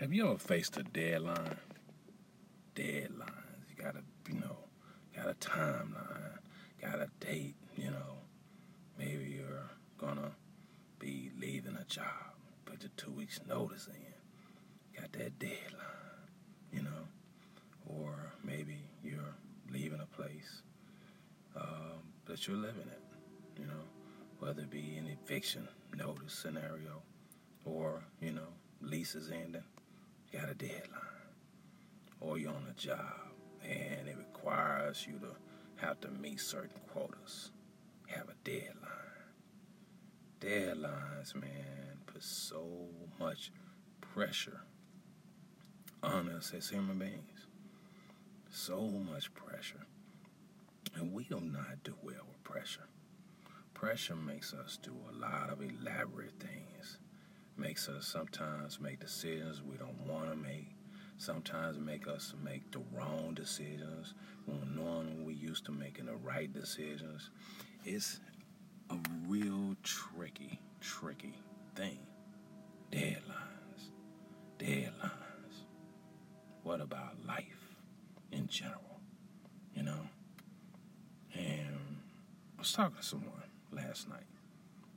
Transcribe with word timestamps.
Have 0.00 0.14
you 0.14 0.26
ever 0.26 0.38
faced 0.38 0.78
a 0.78 0.82
deadline? 0.82 1.58
Deadlines. 2.74 3.68
You 3.68 3.84
gotta, 3.84 4.00
you 4.26 4.40
know, 4.40 4.56
got 5.14 5.28
a 5.28 5.34
timeline, 5.34 6.38
got 6.80 7.00
a 7.00 7.10
date, 7.20 7.54
you 7.76 7.90
know. 7.90 8.16
Maybe 8.98 9.36
you're 9.36 9.68
gonna 9.98 10.30
be 10.98 11.30
leaving 11.38 11.76
a 11.76 11.84
job, 11.84 12.32
put 12.64 12.80
your 12.80 12.90
two 12.96 13.10
weeks 13.10 13.40
notice 13.46 13.88
in. 13.88 14.98
Got 14.98 15.12
that 15.12 15.38
deadline, 15.38 16.24
you 16.72 16.80
know. 16.80 17.06
Or 17.86 18.32
maybe 18.42 18.78
you're 19.04 19.36
leaving 19.70 20.00
a 20.00 20.16
place 20.16 20.62
um, 21.54 22.00
that 22.24 22.48
you're 22.48 22.56
living 22.56 22.88
in, 22.88 23.62
you 23.64 23.66
know, 23.66 23.84
whether 24.38 24.62
it 24.62 24.70
be 24.70 24.96
an 24.96 25.14
eviction 25.22 25.68
notice 25.94 26.32
scenario 26.32 27.02
or, 27.66 28.02
you 28.22 28.32
know, 28.32 28.48
leases 28.80 29.30
ending 29.30 29.62
got 30.32 30.50
a 30.50 30.54
deadline, 30.54 30.84
or 32.20 32.38
you're 32.38 32.50
on 32.50 32.66
a 32.70 32.80
job 32.80 33.30
and 33.62 34.08
it 34.08 34.16
requires 34.16 35.06
you 35.06 35.18
to 35.18 35.36
have 35.76 36.00
to 36.00 36.08
meet 36.08 36.40
certain 36.40 36.80
quotas, 36.92 37.50
have 38.06 38.28
a 38.28 38.34
deadline. 38.44 38.76
Deadlines, 40.40 41.34
man, 41.34 41.98
put 42.06 42.22
so 42.22 42.88
much 43.18 43.52
pressure 44.00 44.60
on 46.02 46.28
us 46.30 46.52
as 46.56 46.68
human 46.68 46.98
beings. 46.98 47.46
So 48.50 48.80
much 48.80 49.32
pressure. 49.34 49.86
And 50.94 51.12
we 51.12 51.24
do 51.24 51.40
not 51.40 51.84
do 51.84 51.94
well 52.02 52.26
with 52.26 52.42
pressure. 52.42 52.88
Pressure 53.74 54.16
makes 54.16 54.52
us 54.54 54.78
do 54.82 54.94
a 55.10 55.14
lot 55.14 55.50
of 55.50 55.62
elaborate 55.62 56.40
things 56.40 56.98
makes 57.60 57.88
us 57.88 58.06
sometimes 58.06 58.80
make 58.80 58.98
decisions 58.98 59.60
we 59.62 59.76
don't 59.76 60.00
want 60.06 60.30
to 60.30 60.36
make. 60.36 60.70
Sometimes 61.18 61.78
make 61.78 62.08
us 62.08 62.32
make 62.42 62.70
the 62.72 62.80
wrong 62.94 63.34
decisions 63.34 64.14
when 64.46 64.74
knowing 64.74 65.26
we 65.26 65.34
used 65.34 65.66
to 65.66 65.72
making 65.72 66.06
the 66.06 66.16
right 66.16 66.50
decisions. 66.52 67.28
It's 67.84 68.20
a 68.88 68.96
real 69.28 69.76
tricky, 69.82 70.58
tricky 70.80 71.34
thing. 71.74 71.98
Deadlines. 72.90 73.90
Deadlines. 74.58 75.66
What 76.62 76.80
about 76.80 77.16
life 77.26 77.76
in 78.32 78.46
general? 78.48 79.00
You 79.74 79.82
know? 79.82 80.00
And 81.34 81.98
I 82.56 82.60
was 82.60 82.72
talking 82.72 82.96
to 82.96 83.02
someone 83.02 83.50
last 83.70 84.08
night. 84.08 84.24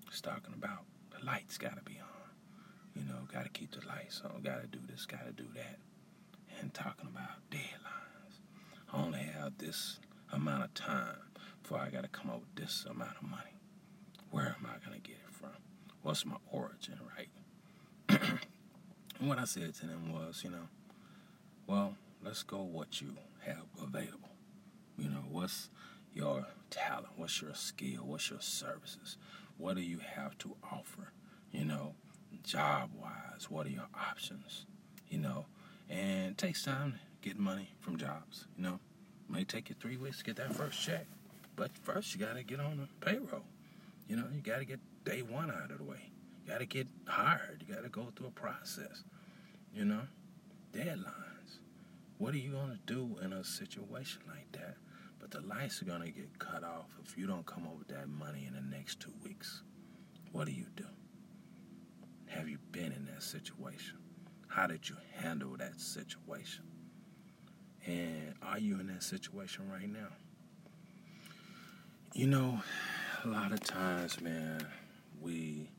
Was 0.10 0.22
talking 0.22 0.54
about 0.54 0.86
the 1.12 1.26
lights 1.26 1.58
gotta 1.58 1.82
be 1.84 2.00
on. 2.00 2.13
You 2.96 3.04
know, 3.04 3.28
got 3.32 3.44
to 3.44 3.50
keep 3.50 3.72
the 3.72 3.86
lights 3.88 4.22
on, 4.24 4.42
got 4.42 4.62
to 4.62 4.68
do 4.68 4.80
this, 4.88 5.06
got 5.06 5.26
to 5.26 5.32
do 5.32 5.48
that. 5.56 5.80
And 6.60 6.74
talking 6.74 7.10
about 7.12 7.30
deadlines. 7.52 8.40
I 8.92 8.98
only 9.04 9.20
have 9.20 9.58
this 9.58 10.00
amount 10.32 10.64
of 10.64 10.74
time 10.74 11.18
before 11.62 11.80
I 11.80 11.90
got 11.90 12.04
to 12.04 12.08
come 12.10 12.30
up 12.30 12.42
with 12.42 12.56
this 12.56 12.86
amount 12.90 13.18
of 13.22 13.30
money. 13.30 13.58
Where 14.30 14.46
am 14.46 14.68
I 14.68 14.94
to 14.94 15.00
get 15.00 15.16
it 15.16 15.34
from? 15.34 15.52
What's 16.02 16.26
my 16.26 16.38
origin, 16.52 17.00
right? 17.18 17.30
and 19.20 19.30
what 19.30 19.40
I 19.40 19.46
said 19.46 19.74
to 19.76 19.88
them 19.88 20.12
was, 20.12 20.42
you 20.44 20.50
know, 20.50 20.68
well, 21.68 21.96
let's 22.24 22.44
go 22.44 22.62
what 22.62 23.02
you 23.02 23.16
have 23.46 23.64
available. 23.82 24.30
You 24.98 25.10
know, 25.10 25.24
what's 25.30 25.70
your 26.14 26.46
talent? 26.70 27.08
What's 27.16 27.42
your 27.42 27.56
skill? 27.56 28.02
What's 28.06 28.30
your 28.30 28.42
services? 28.42 29.18
What 29.58 29.76
do 29.76 29.82
you 29.82 30.00
have 30.00 30.38
to 30.40 30.56
offer? 30.64 31.12
You 31.52 31.66
know, 31.66 31.96
job 32.44 32.92
wise, 33.00 33.50
what 33.50 33.66
are 33.66 33.70
your 33.70 33.88
options? 33.96 34.66
You 35.10 35.20
know, 35.20 35.46
and 35.90 36.32
it 36.32 36.38
takes 36.38 36.64
time 36.64 36.94
to 36.94 37.28
get 37.28 37.40
money 37.40 37.70
from 37.80 37.98
jobs. 37.98 38.46
You 38.58 38.64
know, 38.64 38.80
it 39.28 39.34
may 39.34 39.44
take 39.44 39.70
you 39.70 39.76
three 39.80 39.98
weeks 39.98 40.20
to 40.20 40.24
get 40.24 40.36
that 40.38 40.54
first 40.56 40.82
check, 40.82 41.06
but 41.56 41.72
first 41.84 42.14
you 42.14 42.20
got 42.26 42.36
to 42.36 42.44
get 42.44 42.60
on 42.60 42.78
the 42.78 43.06
payroll. 43.06 43.44
You 44.08 44.18
know, 44.18 44.26
you 44.34 44.42
got 44.42 44.60
to 44.60 44.66
get 44.66 44.80
day 45.06 45.22
one 45.22 45.50
out 45.50 45.72
of 45.72 45.78
the 45.78 45.84
way. 45.84 46.10
You 46.44 46.52
got 46.52 46.60
to 46.60 46.66
get 46.66 46.88
hired. 47.08 47.64
You 47.66 47.74
got 47.74 47.84
to 47.84 47.90
go 47.90 48.08
through 48.16 48.28
a 48.28 48.32
process. 48.32 49.04
You 49.74 49.86
know, 49.86 50.02
deadlines. 50.74 51.60
What 52.18 52.34
are 52.34 52.38
you 52.38 52.52
going 52.52 52.70
to 52.70 52.94
do 52.94 53.18
in 53.24 53.34
a 53.34 53.44
situation 53.44 54.22
like 54.28 54.52
that? 54.54 54.76
But 55.20 55.32
the 55.32 55.42
lights 55.42 55.82
are 55.82 55.86
going 55.86 56.02
to 56.02 56.12
get 56.12 56.38
cut 56.38 56.64
off 56.64 56.96
if 57.04 57.18
you 57.18 57.28
don't 57.28 57.46
come 57.46 57.64
up 57.64 57.78
with 57.78 57.88
that 57.88 58.10
money 58.10 58.46
in 58.48 58.54
the 58.54 58.76
next 58.76 59.00
two 59.00 59.14
weeks. 59.24 59.62
What 60.32 60.48
do 60.48 60.52
you 60.52 60.66
do? 60.76 60.86
Have 62.36 62.50
you 62.50 62.58
been 62.72 62.92
in 62.92 63.06
that 63.14 63.22
situation? 63.22 63.98
How 64.48 64.66
did 64.66 64.90
you 64.90 64.96
handle 65.18 65.56
that 65.58 65.80
situation? 65.80 66.64
And 67.86 68.34
are 68.42 68.58
you 68.58 68.80
in 68.80 68.88
that 68.88 69.04
situation 69.04 69.70
right 69.70 69.88
now? 69.88 70.08
You 72.16 72.28
know, 72.28 72.60
a 73.24 73.28
lot 73.28 73.52
of 73.52 73.62
times, 73.62 74.20
man, 74.20 74.66
we 75.22 75.70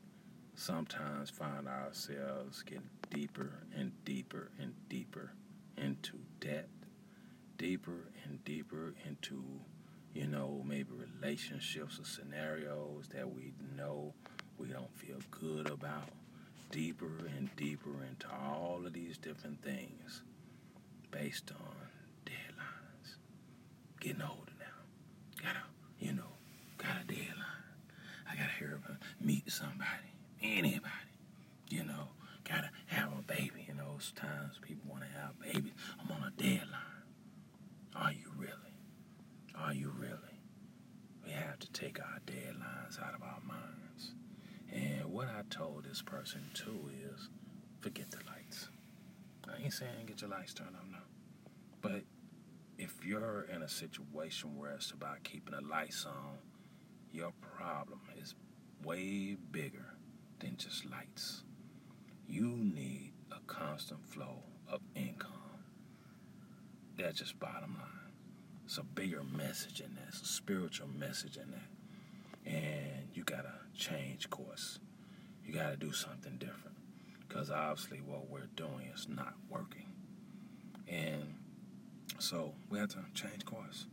sometimes 0.55 1.29
find 1.29 1.67
ourselves 1.67 2.63
getting 2.63 2.89
deeper 3.09 3.51
and 3.75 3.91
deeper 4.05 4.49
and 4.57 4.73
deeper 4.87 5.33
into 5.77 6.19
debt, 6.39 6.69
deeper 7.57 8.07
and 8.23 8.41
deeper 8.45 8.93
into, 9.05 9.43
you 10.13 10.27
know, 10.27 10.63
maybe 10.65 10.91
relationships 10.93 11.99
or 11.99 12.05
scenarios 12.05 13.09
that 13.13 13.29
we 13.29 13.51
know 13.75 14.13
we 14.57 14.69
don't 14.69 14.95
feel 14.97 15.19
good 15.31 15.69
about 15.69 16.09
deeper 16.71 17.11
and 17.37 17.49
deeper 17.55 18.03
into 18.09 18.27
all 18.29 18.81
of 18.85 18.93
these 18.93 19.17
different 19.17 19.61
things 19.63 20.21
based 21.11 21.51
on 21.51 21.87
deadlines. 22.25 23.15
Getting 23.99 24.21
older 24.21 24.51
now. 24.59 25.43
Gotta, 25.43 25.63
you 25.99 26.13
know, 26.13 26.33
got 26.77 27.01
a 27.03 27.07
deadline. 27.07 27.35
I 28.29 28.35
gotta 28.35 28.51
hear 28.59 28.79
about 28.83 28.97
meet 29.21 29.49
somebody, 29.51 30.11
anybody. 30.41 30.91
You 31.69 31.83
know, 31.83 32.09
gotta 32.43 32.69
have 32.87 33.11
a 33.17 33.21
baby. 33.21 33.65
In 33.67 33.77
those 33.77 34.11
times 34.15 34.59
people 34.61 34.91
wanna 34.91 35.07
have 35.21 35.39
babies. 35.39 35.73
I'm 35.99 36.11
on 36.11 36.31
a 36.37 36.41
deadline. 36.41 37.03
Are 37.95 38.11
you 38.11 38.31
really? 38.37 38.51
Are 39.57 39.73
you 39.73 39.91
really? 39.97 40.17
We 41.25 41.31
have 41.31 41.59
to 41.59 41.71
take 41.71 41.99
our 41.99 42.19
deadlines 42.27 43.01
out 43.01 43.15
of 43.15 43.23
our 43.23 43.39
minds. 43.47 43.64
What 45.15 45.29
I 45.29 45.43
told 45.49 45.85
this 45.85 46.01
person 46.01 46.41
too 46.53 46.91
is 47.09 47.29
forget 47.79 48.11
the 48.11 48.17
lights. 48.29 48.67
I 49.47 49.63
ain't 49.63 49.71
saying 49.71 50.07
get 50.07 50.19
your 50.19 50.29
lights 50.29 50.53
turned 50.53 50.75
on, 50.75 50.91
no. 50.91 50.97
But 51.81 52.03
if 52.77 52.93
you're 53.05 53.47
in 53.49 53.61
a 53.61 53.69
situation 53.69 54.57
where 54.57 54.71
it's 54.71 54.91
about 54.91 55.23
keeping 55.23 55.55
the 55.55 55.65
lights 55.65 56.05
on, 56.05 56.39
your 57.13 57.31
problem 57.39 58.01
is 58.21 58.35
way 58.83 59.37
bigger 59.53 59.85
than 60.39 60.57
just 60.57 60.85
lights. 60.85 61.43
You 62.27 62.49
need 62.49 63.13
a 63.31 63.39
constant 63.47 64.05
flow 64.05 64.43
of 64.69 64.81
income. 64.95 65.31
That's 66.97 67.19
just 67.19 67.39
bottom 67.39 67.75
line. 67.75 68.11
It's 68.65 68.79
a 68.79 68.83
bigger 68.83 69.23
message 69.23 69.79
in 69.79 69.95
that. 69.95 70.09
It's 70.09 70.23
a 70.23 70.25
spiritual 70.25 70.89
message 70.89 71.37
in 71.37 71.51
that 71.51 71.69
and 72.45 73.07
you 73.13 73.23
gotta 73.23 73.53
change 73.73 74.29
course. 74.29 74.79
You 75.45 75.53
gotta 75.53 75.77
do 75.77 75.91
something 75.91 76.37
different 76.37 76.75
because 77.27 77.49
obviously 77.49 77.99
what 77.99 78.29
we're 78.29 78.49
doing 78.55 78.91
is 78.93 79.07
not 79.07 79.33
working, 79.49 79.87
and 80.87 81.35
so 82.19 82.53
we 82.69 82.79
have 82.79 82.89
to 82.89 82.97
change 83.13 83.45
course. 83.45 83.85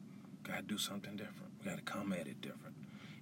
Gotta 0.42 0.62
do 0.62 0.78
something 0.78 1.16
different. 1.16 1.52
We 1.60 1.70
gotta 1.70 1.82
come 1.82 2.12
at 2.12 2.26
it 2.26 2.40
different, 2.40 2.76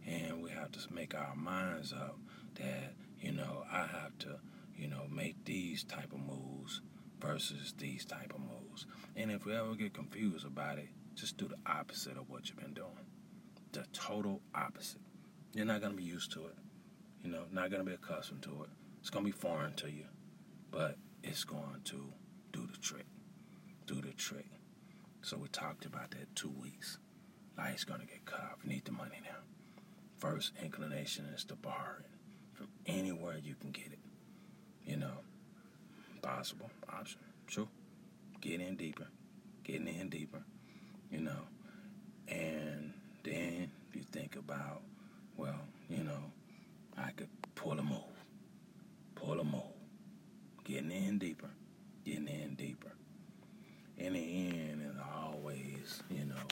and 0.06 0.42
we 0.42 0.50
have 0.50 0.72
to 0.72 0.92
make 0.92 1.14
our 1.14 1.34
minds 1.34 1.92
up 1.92 2.16
that 2.54 2.94
you 3.20 3.32
know 3.32 3.64
I 3.70 3.86
have 3.86 4.16
to 4.20 4.38
you 4.76 4.86
know 4.86 5.06
make 5.10 5.44
these 5.44 5.84
type 5.84 6.12
of 6.12 6.20
moves 6.20 6.80
versus 7.20 7.74
these 7.78 8.04
type 8.04 8.32
of 8.34 8.40
moves. 8.40 8.86
And 9.16 9.30
if 9.30 9.44
we 9.44 9.54
ever 9.54 9.74
get 9.74 9.92
confused 9.92 10.46
about 10.46 10.78
it, 10.78 10.88
just 11.14 11.36
do 11.36 11.48
the 11.48 11.56
opposite 11.70 12.16
of 12.16 12.28
what 12.30 12.48
you've 12.48 12.58
been 12.58 12.74
doing. 12.74 12.88
The 13.72 13.84
total 13.92 14.40
opposite. 14.54 15.00
You're 15.52 15.66
not 15.66 15.80
going 15.80 15.92
to 15.92 15.98
be 15.98 16.04
used 16.04 16.32
to 16.32 16.46
it. 16.46 16.54
You 17.22 17.30
know, 17.30 17.44
not 17.52 17.70
to 17.84 17.88
be 17.90 17.94
accustomed 17.94 18.42
to 18.42 18.62
it. 18.64 18.70
It's 19.00 19.10
to 19.24 19.32
be 19.32 19.36
foreign 19.36 19.74
to 19.74 19.90
you, 19.90 20.04
but 20.70 20.96
it's 21.22 21.44
going 21.44 21.80
to 21.84 22.12
do 22.52 22.66
the 22.66 22.78
trick. 22.78 23.06
Do 23.86 23.94
the 23.96 24.12
trick. 24.12 24.46
So 25.22 25.36
we 25.36 25.48
talked 25.48 25.84
about 25.84 26.10
that 26.12 26.34
two 26.34 26.52
weeks. 26.62 26.98
Life's 27.58 27.84
to 28.00 28.06
get 28.06 28.24
cut 28.24 28.40
off. 28.40 28.58
You 28.64 28.70
need 28.70 28.84
the 28.84 28.92
money 28.92 29.20
now. 29.22 29.36
First 30.16 30.52
inclination 30.62 31.26
is 31.34 31.44
to 31.44 31.56
borrow 31.56 31.98
it 32.00 32.06
from 32.54 32.68
anywhere 32.86 33.36
you 33.42 33.54
can 33.54 33.70
get 33.70 33.86
it. 33.86 33.98
You 34.86 34.96
know, 34.96 35.18
possible 36.22 36.70
option. 36.90 37.20
Sure. 37.46 37.68
Get 38.40 38.60
in 38.60 38.76
deeper. 38.76 39.08
Getting 39.64 39.88
in 39.88 40.08
deeper. 40.08 40.42
You 41.10 41.20
know, 41.20 41.42
and 42.28 42.92
then 43.24 43.70
if 43.88 43.96
you 43.96 44.02
think 44.10 44.36
about 44.36 44.82
well, 45.36 45.60
you 45.88 46.04
know, 46.04 46.32
I 47.02 47.12
could 47.12 47.28
pull 47.54 47.78
a 47.78 47.82
move, 47.82 48.24
pull 49.14 49.40
a 49.40 49.44
move, 49.44 49.62
getting 50.64 50.90
in 50.90 51.18
deeper, 51.18 51.50
getting 52.04 52.28
in 52.28 52.54
deeper. 52.54 52.92
In 53.96 54.14
the 54.14 54.20
end, 54.20 54.82
is 54.82 54.96
always, 55.14 56.02
you 56.10 56.24
know, 56.24 56.42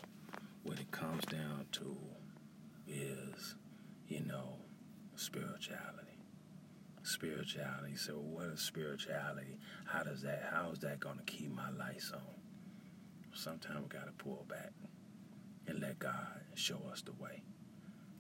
what 0.63 0.79
it 0.79 0.91
comes 0.91 1.25
down 1.27 1.67
to 1.73 1.97
is, 2.87 3.55
you 4.09 4.21
know, 4.25 4.57
spirituality. 5.17 6.19
Spirituality. 7.03 7.97
So, 7.97 8.15
what 8.15 8.47
is 8.47 8.61
spirituality? 8.61 9.59
How 9.87 10.03
does 10.03 10.23
that? 10.23 10.51
How 10.53 10.71
is 10.71 10.81
that 10.81 11.01
to 11.01 11.23
keep 11.25 11.51
my 11.51 11.71
lights 11.71 12.13
on? 12.13 12.21
Sometimes 13.35 13.83
we 13.83 13.89
got 13.89 14.07
to 14.07 14.13
pull 14.13 14.45
back 14.49 14.73
and 15.67 15.81
let 15.81 15.99
God 15.99 16.41
show 16.55 16.81
us 16.91 17.03
the 17.03 17.13
way. 17.13 17.43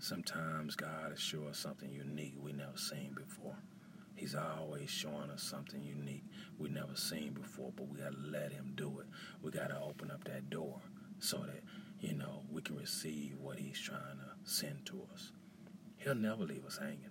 Sometimes 0.01 0.77
God 0.77 1.13
is 1.13 1.21
show 1.21 1.49
us 1.49 1.59
something 1.59 1.91
unique 1.91 2.35
we 2.41 2.53
never 2.53 2.77
seen 2.77 3.15
before. 3.15 3.57
He's 4.15 4.37
always 4.37 4.91
showing 4.91 5.31
us 5.31 5.43
something 5.43 5.83
unique 5.83 6.25
we 6.57 6.69
never 6.69 6.95
seen 6.95 7.33
before, 7.33 7.73
but 7.75 7.89
we 7.89 7.99
got 7.99 8.13
to 8.13 8.31
let 8.31 8.53
Him 8.53 8.75
do 8.77 9.01
it. 9.01 9.07
We 9.43 9.51
got 9.51 9.69
to 9.69 9.81
open 9.81 10.13
up 10.13 10.23
that 10.25 10.51
door 10.51 10.81
so 11.19 11.39
that, 11.39 11.63
you 12.01 12.15
know, 12.15 12.43
we 12.51 12.63
can 12.63 12.77
receive 12.77 13.39
what 13.41 13.59
He's 13.59 13.81
trying 13.81 13.99
to 13.99 14.51
send 14.51 14.87
to 14.87 15.03
us. 15.13 15.33
He'll 15.97 16.15
never 16.15 16.45
leave 16.45 16.65
us 16.65 16.79
hanging. 16.79 17.11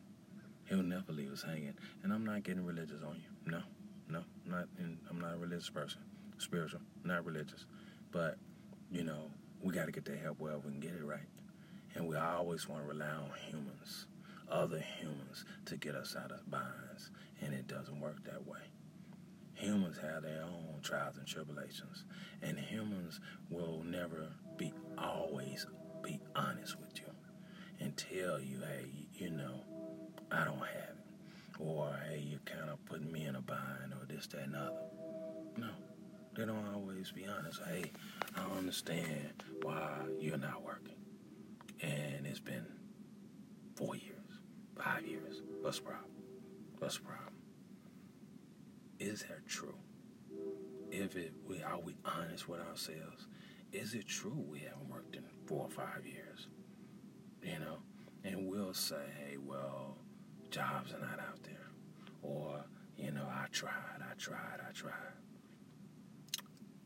He'll 0.65 0.81
never 0.81 1.11
leave 1.11 1.33
us 1.33 1.43
hanging. 1.43 1.73
And 2.03 2.13
I'm 2.13 2.25
not 2.25 2.43
getting 2.43 2.65
religious 2.65 3.03
on 3.03 3.15
you. 3.15 3.51
No, 3.51 3.61
no, 4.09 4.23
not. 4.45 4.67
In, 4.79 4.97
I'm 5.09 5.19
not 5.19 5.33
a 5.33 5.37
religious 5.37 5.69
person. 5.69 5.99
Spiritual, 6.37 6.81
not 7.03 7.25
religious. 7.25 7.65
But, 8.11 8.37
you 8.91 9.03
know, 9.03 9.29
we 9.61 9.73
got 9.73 9.87
to 9.87 9.91
get 9.91 10.05
that 10.05 10.19
help 10.19 10.39
wherever 10.39 10.59
we 10.59 10.71
can 10.71 10.79
get 10.79 10.91
it 10.91 11.03
right. 11.03 11.27
And 11.97 12.07
we 12.07 12.15
always 12.15 12.69
want 12.69 12.83
to 12.83 12.87
rely 12.87 13.07
on 13.07 13.31
humans, 13.49 14.05
other 14.51 14.79
humans, 14.79 15.45
to 15.65 15.77
get 15.77 15.95
us 15.95 16.15
out 16.15 16.31
of 16.31 16.49
binds. 16.49 17.09
And 17.41 17.55
it 17.55 17.67
doesn't 17.67 17.99
work 17.99 18.23
that 18.25 18.45
way. 18.45 18.59
Humans 19.55 19.97
have 19.97 20.21
their 20.21 20.43
own 20.43 20.79
trials 20.83 21.17
and 21.17 21.25
tribulations. 21.25 22.05
And 22.43 22.59
humans 22.59 23.19
will 23.49 23.81
never 23.83 24.29
be 24.57 24.71
always 24.95 25.65
be 26.03 26.19
honest 26.35 26.79
with 26.79 26.99
you 26.99 27.11
and 27.79 27.97
tell 27.97 28.39
you, 28.39 28.59
hey, 28.59 28.85
you 29.15 29.31
know, 29.31 29.63
I 30.31 30.45
don't 30.45 30.59
have 30.59 30.67
it. 30.67 31.59
Or, 31.59 31.99
hey, 32.07 32.23
you're 32.29 32.39
kind 32.41 32.69
of 32.69 32.85
putting 32.85 33.11
me 33.11 33.25
in 33.25 33.35
a 33.35 33.41
bind 33.41 33.91
or 33.99 34.05
this, 34.07 34.27
that, 34.27 34.43
and 34.43 34.55
other. 34.55 34.85
No. 35.57 35.69
They 36.35 36.45
don't 36.45 36.71
always 36.71 37.11
be 37.11 37.25
honest. 37.25 37.59
Hey, 37.67 37.91
I 38.35 38.55
understand 38.55 39.43
why 39.63 39.93
you're 40.19 40.37
not 40.37 40.63
working. 40.63 40.93
And 41.81 42.25
it's 42.25 42.39
been 42.39 42.65
four 43.75 43.95
years, 43.95 44.39
five 44.75 45.05
years. 45.05 45.41
What's 45.61 45.77
the 45.77 45.85
problem? 45.85 46.11
What's 46.79 46.97
the 46.97 47.03
problem? 47.03 47.33
Is 48.99 49.21
that 49.23 49.47
true? 49.47 49.75
If 50.91 51.15
it, 51.15 51.33
we 51.47 51.61
are 51.61 51.79
we 51.79 51.95
honest 52.05 52.47
with 52.49 52.61
ourselves? 52.61 53.27
Is 53.73 53.93
it 53.93 54.07
true 54.07 54.45
we 54.49 54.59
haven't 54.59 54.89
worked 54.89 55.15
in 55.15 55.23
four 55.45 55.65
or 55.65 55.69
five 55.69 56.05
years? 56.05 56.47
You 57.43 57.59
know, 57.59 57.77
and 58.23 58.47
we'll 58.47 58.73
say, 58.73 58.95
hey, 59.19 59.37
well, 59.37 59.97
jobs 60.49 60.93
are 60.93 60.99
not 60.99 61.19
out 61.19 61.43
there, 61.43 61.69
or 62.23 62.63
you 62.97 63.11
know, 63.11 63.27
I 63.29 63.45
tried, 63.51 63.71
I 63.99 64.13
tried, 64.17 64.59
I 64.67 64.71
tried. 64.73 64.93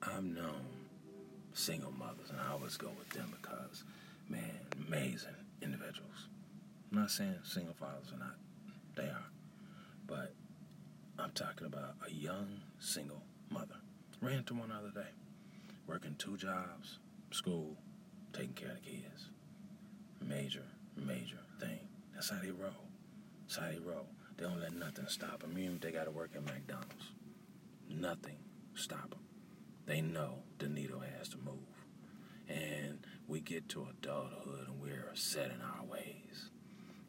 I've 0.03 0.23
known 0.23 0.65
single 1.53 1.91
mothers, 1.91 2.29
and 2.29 2.39
I 2.39 2.51
always 2.51 2.75
go 2.77 2.89
with 2.97 3.09
them 3.11 3.31
because, 3.41 3.83
man, 4.27 4.60
amazing 4.87 5.35
individuals. 5.61 6.27
I'm 6.91 6.99
not 6.99 7.11
saying 7.11 7.35
single 7.43 7.73
fathers 7.73 8.11
are 8.13 8.19
not, 8.19 8.35
they 8.95 9.09
are. 9.09 9.29
But 10.07 10.33
I'm 11.17 11.31
talking 11.31 11.67
about 11.67 11.95
a 12.07 12.11
young 12.11 12.61
single 12.79 13.21
mother. 13.49 13.75
Ran 14.21 14.39
into 14.39 14.53
one 14.53 14.71
other 14.71 14.91
day, 14.93 15.09
working 15.87 16.15
two 16.17 16.37
jobs, 16.37 16.99
school, 17.31 17.77
taking 18.33 18.53
care 18.53 18.69
of 18.69 18.75
the 18.75 18.89
kids. 18.89 19.29
Major, 20.21 20.65
major 20.95 21.39
thing. 21.59 21.79
That's 22.13 22.29
how 22.29 22.39
they 22.41 22.51
roll. 22.51 22.71
That's 23.47 23.57
how 23.57 23.71
they 23.71 23.79
roll. 23.79 24.07
They 24.37 24.45
don't 24.45 24.59
let 24.59 24.73
nothing 24.73 25.05
stop 25.07 25.41
them. 25.41 25.57
Even 25.57 25.75
if 25.75 25.81
they 25.81 25.91
got 25.91 26.05
to 26.05 26.11
work 26.11 26.31
at 26.35 26.45
McDonald's, 26.45 27.11
nothing 27.89 28.37
stop 28.75 29.09
them. 29.09 29.19
They 29.85 30.01
know 30.01 30.39
the 30.59 30.67
needle 30.67 31.01
has 31.17 31.29
to 31.29 31.37
move. 31.37 31.55
And 32.49 32.99
we 33.27 33.39
get 33.39 33.69
to 33.69 33.87
adulthood 33.89 34.67
and 34.67 34.81
we're 34.81 35.11
set 35.13 35.51
in 35.51 35.61
our 35.61 35.85
ways. 35.85 36.49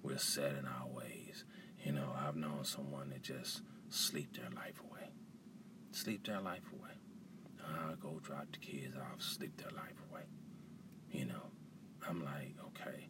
We're 0.02 0.18
set 0.18 0.52
in 0.52 0.66
our 0.66 0.88
ways. 0.88 1.44
You 1.84 1.92
know, 1.92 2.12
I've 2.16 2.36
known 2.36 2.64
someone 2.64 3.10
that 3.10 3.22
just 3.22 3.62
sleep 3.88 4.36
their 4.36 4.50
life 4.50 4.80
away. 4.88 5.10
Sleep 5.90 6.26
their 6.26 6.40
life 6.40 6.62
away. 6.72 6.90
I 7.60 7.94
go 8.00 8.20
drop 8.22 8.46
the 8.52 8.58
kids 8.58 8.96
off, 8.96 9.22
sleep 9.22 9.56
their 9.56 9.70
life 9.72 10.00
away. 10.10 10.22
You 11.10 11.26
know, 11.26 11.50
I'm 12.08 12.24
like, 12.24 12.54
okay, 12.68 13.08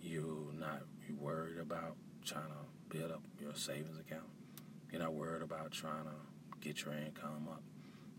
you're 0.00 0.52
not 0.52 0.82
you 1.08 1.16
worried 1.16 1.58
about 1.58 1.96
trying 2.24 2.48
to 2.48 2.96
build 2.96 3.12
up 3.12 3.22
your 3.40 3.54
savings 3.54 3.98
account. 3.98 4.28
You're 4.90 5.02
not 5.02 5.14
worried 5.14 5.42
about 5.42 5.72
trying 5.72 6.04
to 6.04 6.58
get 6.60 6.84
your 6.84 6.94
income 6.94 7.48
up. 7.50 7.62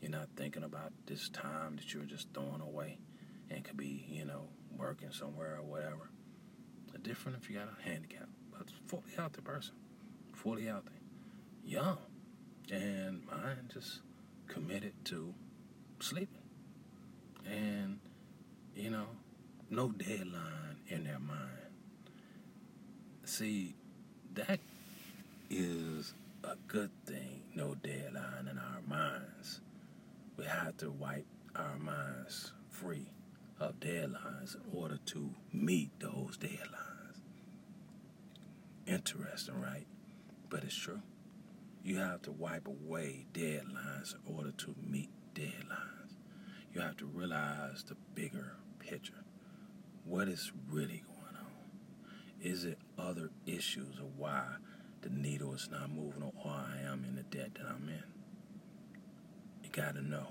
You're 0.01 0.11
not 0.11 0.29
thinking 0.35 0.63
about 0.63 0.91
this 1.05 1.29
time 1.29 1.77
that 1.77 1.93
you're 1.93 2.03
just 2.03 2.33
throwing 2.33 2.61
away 2.61 2.97
and 3.53 3.63
could 3.63 3.77
be, 3.77 4.05
you 4.09 4.25
know, 4.25 4.47
working 4.77 5.11
somewhere 5.11 5.57
or 5.59 5.63
whatever. 5.63 6.09
It's 6.93 7.03
different 7.03 7.37
if 7.41 7.49
you 7.49 7.57
got 7.57 7.67
a 7.67 7.89
handicap, 7.89 8.27
but 8.51 8.67
fully 8.87 9.03
healthy 9.15 9.41
person, 9.41 9.75
fully 10.33 10.65
healthy, 10.65 10.91
young, 11.65 11.97
and 12.71 13.25
mine 13.25 13.69
just 13.71 14.01
committed 14.47 14.93
to 15.05 15.33
sleeping. 15.99 16.41
And, 17.45 17.99
you 18.75 18.89
know, 18.89 19.07
no 19.69 19.89
deadline 19.89 20.77
in 20.87 21.03
their 21.03 21.19
mind. 21.19 21.49
See, 23.25 23.75
that 24.35 24.59
is 25.49 26.13
a 26.43 26.55
good 26.67 26.91
thing, 27.05 27.41
no 27.55 27.75
deadline 27.75 28.47
in 28.49 28.57
our 28.57 28.81
minds 28.87 29.61
we 30.37 30.45
have 30.45 30.75
to 30.77 30.89
wipe 30.91 31.25
our 31.55 31.77
minds 31.79 32.51
free 32.69 33.05
of 33.63 33.79
deadlines 33.79 34.55
in 34.55 34.61
order 34.77 34.99
to 35.05 35.31
meet 35.51 35.91
those 35.99 36.37
deadlines. 36.37 37.21
Interesting, 38.85 39.59
right? 39.61 39.87
But 40.49 40.63
it's 40.63 40.75
true. 40.75 41.01
You 41.83 41.97
have 41.97 42.21
to 42.23 42.31
wipe 42.31 42.67
away 42.67 43.25
deadlines 43.33 44.13
in 44.13 44.35
order 44.35 44.51
to 44.51 44.75
meet 44.85 45.09
deadlines. 45.33 46.15
You 46.73 46.81
have 46.81 46.97
to 46.97 47.05
realize 47.05 47.83
the 47.83 47.95
bigger 48.15 48.53
picture. 48.79 49.23
What 50.05 50.27
is 50.27 50.51
really 50.69 51.03
going 51.07 51.37
on? 51.37 51.51
Is 52.41 52.65
it 52.65 52.77
other 52.97 53.29
issues 53.45 53.99
or 53.99 54.09
why 54.17 54.43
the 55.01 55.09
needle 55.09 55.53
is 55.53 55.69
not 55.71 55.89
moving 55.89 56.23
or 56.23 56.33
why 56.41 56.65
I 56.77 56.91
am 56.91 57.05
in 57.07 57.15
the 57.15 57.23
debt 57.23 57.51
that 57.55 57.65
I'm 57.65 57.87
in? 57.87 58.03
You 59.63 59.69
got 59.71 59.95
to 59.95 60.01
know. 60.01 60.27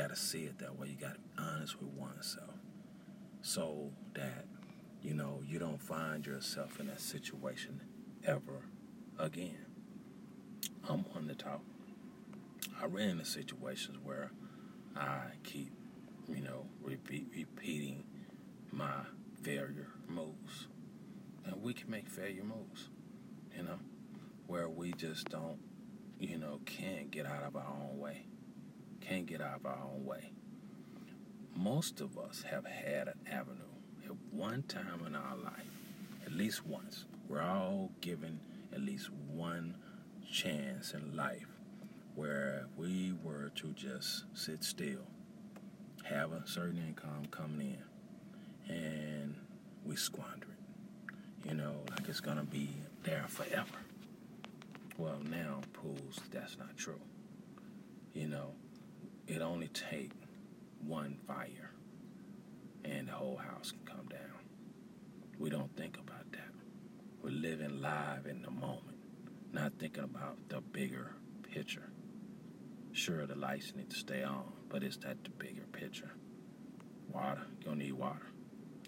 Got 0.00 0.08
to 0.08 0.16
see 0.16 0.44
it 0.44 0.58
that 0.60 0.78
way. 0.78 0.88
You 0.88 0.96
got 0.96 1.16
to 1.16 1.20
be 1.20 1.28
honest 1.36 1.78
with 1.78 1.90
oneself 1.90 2.54
so 3.42 3.90
that, 4.14 4.46
you 5.02 5.12
know, 5.12 5.42
you 5.46 5.58
don't 5.58 5.78
find 5.78 6.24
yourself 6.24 6.80
in 6.80 6.86
that 6.86 7.02
situation 7.02 7.82
ever 8.24 8.64
again. 9.18 9.66
I'm 10.88 11.04
on 11.14 11.26
the 11.26 11.34
talk. 11.34 11.60
I 12.80 12.86
ran 12.86 13.10
into 13.10 13.26
situations 13.26 13.98
where 14.02 14.30
I 14.96 15.32
keep, 15.44 15.70
you 16.30 16.40
know, 16.40 16.64
repeat, 16.82 17.26
repeating 17.36 18.04
my 18.72 19.02
failure 19.42 19.88
moves. 20.08 20.66
And 21.44 21.60
we 21.60 21.74
can 21.74 21.90
make 21.90 22.08
failure 22.08 22.42
moves, 22.42 22.88
you 23.54 23.64
know, 23.64 23.78
where 24.46 24.70
we 24.70 24.92
just 24.92 25.28
don't, 25.28 25.58
you 26.18 26.38
know, 26.38 26.60
can't 26.64 27.10
get 27.10 27.26
out 27.26 27.42
of 27.42 27.54
our 27.54 27.66
own 27.68 27.98
way 27.98 28.29
can't 29.00 29.26
get 29.26 29.40
out 29.40 29.56
of 29.56 29.66
our 29.66 29.78
own 29.82 30.04
way. 30.04 30.32
Most 31.54 32.00
of 32.00 32.16
us 32.18 32.42
have 32.50 32.64
had 32.64 33.08
an 33.08 33.18
avenue 33.30 33.58
at 34.04 34.12
one 34.30 34.62
time 34.64 35.04
in 35.06 35.14
our 35.14 35.36
life, 35.36 35.66
at 36.24 36.32
least 36.32 36.66
once. 36.66 37.04
We're 37.28 37.42
all 37.42 37.90
given 38.00 38.40
at 38.72 38.80
least 38.80 39.10
one 39.10 39.76
chance 40.30 40.94
in 40.94 41.16
life 41.16 41.46
where 42.14 42.66
we 42.76 43.14
were 43.22 43.50
to 43.56 43.68
just 43.72 44.24
sit 44.34 44.62
still, 44.64 45.06
have 46.04 46.32
a 46.32 46.46
certain 46.46 46.78
income 46.86 47.26
coming 47.30 47.76
in, 48.68 48.74
and 48.74 49.34
we 49.84 49.96
squander 49.96 50.46
it. 50.46 51.48
You 51.48 51.54
know, 51.54 51.76
like 51.90 52.08
it's 52.08 52.20
gonna 52.20 52.44
be 52.44 52.68
there 53.02 53.24
forever. 53.28 53.78
Well, 54.98 55.18
now 55.30 55.60
proves 55.72 56.20
that's 56.30 56.58
not 56.58 56.76
true. 56.76 57.00
You 58.12 58.28
know, 58.28 58.52
it 59.30 59.42
only 59.42 59.68
take 59.68 60.12
one 60.84 61.16
fire 61.26 61.70
and 62.84 63.08
the 63.08 63.12
whole 63.12 63.36
house 63.36 63.72
can 63.72 63.96
come 63.96 64.06
down. 64.08 64.20
We 65.38 65.50
don't 65.50 65.74
think 65.76 65.98
about 65.98 66.32
that. 66.32 66.50
We're 67.22 67.30
living 67.30 67.80
live 67.80 68.26
in 68.26 68.42
the 68.42 68.50
moment, 68.50 68.96
not 69.52 69.72
thinking 69.78 70.04
about 70.04 70.36
the 70.48 70.60
bigger 70.60 71.12
picture. 71.42 71.90
Sure, 72.92 73.26
the 73.26 73.36
lights 73.36 73.72
need 73.76 73.90
to 73.90 73.96
stay 73.96 74.22
on, 74.22 74.52
but 74.68 74.82
it's 74.82 74.96
that 74.98 75.22
the 75.22 75.30
bigger 75.30 75.66
picture. 75.72 76.10
Water, 77.08 77.42
you 77.58 77.66
don't 77.66 77.78
need 77.78 77.92
water. 77.92 78.26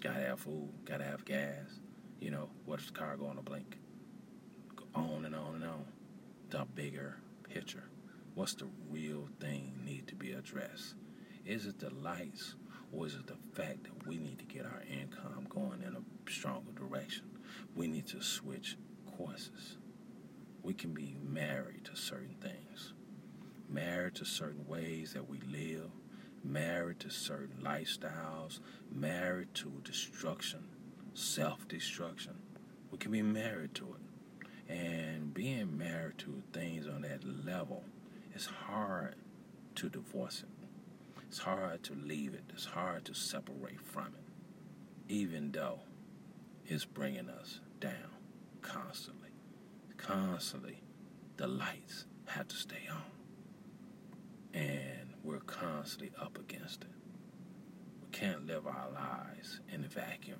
Gotta 0.01 0.19
have 0.19 0.41
food, 0.41 0.69
gotta 0.85 1.05
have 1.05 1.23
gas. 1.25 1.79
You 2.19 2.31
know, 2.31 2.49
what's 2.65 2.87
the 2.87 2.93
car 2.93 3.15
going 3.17 3.35
to 3.35 3.41
blink? 3.41 3.77
On 4.95 5.25
and 5.25 5.35
on 5.35 5.55
and 5.55 5.63
on. 5.63 5.85
The 6.49 6.65
bigger 6.75 7.17
picture. 7.49 7.83
What's 8.35 8.55
the 8.55 8.67
real 8.89 9.29
thing 9.39 9.73
need 9.85 10.07
to 10.07 10.15
be 10.15 10.31
addressed? 10.31 10.95
Is 11.45 11.67
it 11.67 11.77
the 11.77 11.93
lights 11.93 12.55
or 12.91 13.05
is 13.05 13.13
it 13.13 13.27
the 13.27 13.37
fact 13.53 13.83
that 13.83 14.07
we 14.07 14.17
need 14.17 14.39
to 14.39 14.45
get 14.45 14.65
our 14.65 14.81
income 14.89 15.45
going 15.49 15.83
in 15.83 15.95
a 15.95 16.31
stronger 16.31 16.71
direction? 16.71 17.25
We 17.75 17.87
need 17.87 18.07
to 18.07 18.23
switch 18.23 18.75
courses. 19.17 19.77
We 20.63 20.73
can 20.73 20.93
be 20.95 21.15
married 21.21 21.85
to 21.85 21.95
certain 21.95 22.35
things, 22.41 22.93
married 23.69 24.15
to 24.15 24.25
certain 24.25 24.65
ways 24.67 25.13
that 25.13 25.29
we 25.29 25.39
live, 25.41 25.91
married 26.43 27.01
to 27.01 27.11
certain 27.11 27.61
lifestyles, 27.63 28.61
married 28.91 29.53
to 29.55 29.79
destruction, 29.83 30.63
self 31.13 31.67
destruction. 31.67 32.33
We 32.89 32.97
can 32.97 33.11
be 33.11 33.21
married 33.21 33.75
to 33.75 33.95
it. 33.95 34.71
And 34.73 35.33
being 35.33 35.77
married 35.77 36.17
to 36.19 36.41
things 36.51 36.87
on 36.87 37.01
that 37.01 37.23
level, 37.45 37.83
it's 38.33 38.47
hard 38.47 39.15
to 39.75 39.89
divorce 39.89 40.43
it. 40.43 40.67
It's 41.27 41.39
hard 41.39 41.83
to 41.83 41.93
leave 41.93 42.33
it. 42.33 42.43
It's 42.53 42.65
hard 42.65 43.05
to 43.05 43.13
separate 43.13 43.81
from 43.81 44.07
it, 44.07 45.11
even 45.13 45.51
though 45.51 45.79
it's 46.65 46.85
bringing 46.85 47.29
us 47.29 47.59
down 47.79 48.17
constantly. 48.61 49.29
Constantly, 49.97 50.81
the 51.37 51.47
lights 51.47 52.05
have 52.25 52.47
to 52.49 52.55
stay 52.55 52.87
on. 52.91 54.59
And 54.59 55.13
we're 55.23 55.39
constantly 55.39 56.11
up 56.19 56.37
against 56.37 56.83
it. 56.83 56.91
We 58.01 58.07
can't 58.11 58.45
live 58.45 58.67
our 58.67 58.89
lives 58.93 59.59
in 59.71 59.83
a 59.83 59.87
vacuum. 59.87 60.39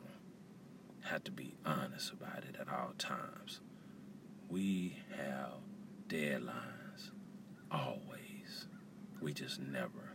Have 1.06 1.24
to 1.26 1.32
be 1.32 1.56
honest 1.66 2.14
about 2.14 2.44
it 2.44 2.56
at 2.60 2.70
all 2.70 2.94
times. 2.98 3.62
We 4.50 4.98
have 5.18 5.54
deadlines 6.08 6.83
always. 7.74 8.68
We 9.22 9.34
just 9.34 9.60
never 9.60 10.12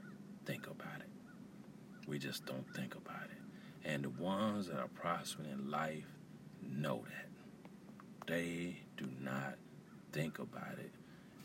think 0.47 0.67
about 0.67 1.00
it. 1.00 1.11
We 2.07 2.19
just 2.19 2.47
don't 2.47 2.67
think 2.75 2.95
about 2.95 3.25
it. 3.25 3.88
And 3.88 4.05
the 4.05 4.11
ones 4.11 4.69
that 4.69 4.79
are 4.79 4.88
prospering 4.88 5.50
in 5.50 5.71
life 5.71 6.07
know 6.62 7.05
that. 7.05 7.27
They 8.27 8.79
do 8.97 9.09
not 9.21 9.57
think 10.12 10.38
about 10.38 10.79
it. 10.79 10.93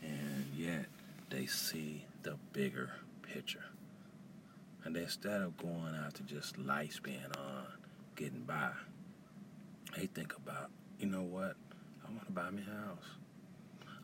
And 0.02 0.46
yet 0.56 0.86
they 1.30 1.46
see 1.46 2.06
the 2.24 2.38
bigger 2.52 2.92
picture. 3.22 3.66
And 4.84 4.98
instead 4.98 5.42
of 5.42 5.58
going 5.58 5.96
out 6.04 6.14
to 6.16 6.24
just 6.24 6.58
lights 6.58 7.00
being 7.00 7.20
on, 7.38 7.66
getting 8.16 8.44
by, 8.44 8.72
they 9.96 10.08
think 10.08 10.36
about, 10.36 10.70
you 11.00 11.08
know 11.08 11.22
what? 11.22 11.56
I 12.06 12.12
want 12.12 12.26
to 12.26 12.32
buy 12.32 12.50
me 12.50 12.64
a 12.68 12.88
house. 12.88 13.06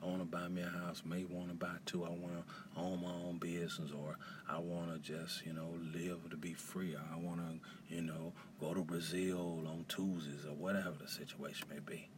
I 0.01 0.06
want 0.06 0.20
to 0.20 0.25
buy 0.25 0.48
me 0.48 0.62
a 0.62 0.70
house. 0.70 1.03
May 1.06 1.25
want 1.25 1.50
to 1.50 1.56
buy 1.56 1.75
two. 1.86 2.06
I 2.06 2.10
want 2.10 2.34
to 2.34 2.79
own 2.79 3.01
my 3.01 3.12
own 3.12 3.38
business, 3.38 3.91
or 3.91 4.18
I 4.50 4.58
want 4.58 4.94
to 4.94 5.00
just, 5.00 5.46
you 5.46 5.53
know, 5.53 5.74
live 5.94 6.29
to 6.29 6.38
be 6.38 6.53
free. 6.53 6.96
I 6.96 7.18
want 7.18 7.39
to, 7.39 7.94
you 7.94 8.01
know, 8.01 8.34
go 8.60 8.74
to 8.74 8.82
Brazil 8.82 9.62
on 9.68 9.86
Tuesdays, 9.89 10.46
or 10.46 10.56
whatever 10.56 10.96
the 11.01 11.08
situation 11.08 11.68
may 11.70 11.79
be. 11.79 12.10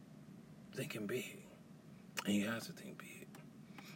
Thinking 0.74 1.06
big, 1.06 1.42
and 2.24 2.34
you 2.34 2.46
have 2.46 2.64
to 2.66 2.72
think 2.72 2.98
big. 2.98 3.26